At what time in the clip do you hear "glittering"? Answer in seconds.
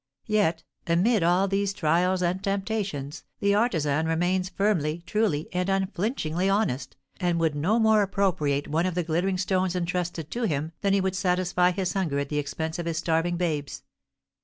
9.03-9.37